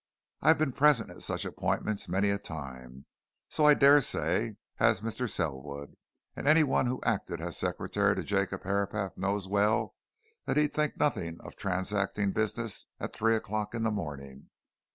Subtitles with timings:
[0.41, 3.05] I've been present at such appointments many a time.
[3.49, 5.29] So, I dare say, has Mr.
[5.29, 5.95] Selwood;
[6.35, 9.93] any one who acted as secretary to Jacob Herapath knows well
[10.47, 14.49] that he'd think nothing of transacting business at three o'clock in the morning.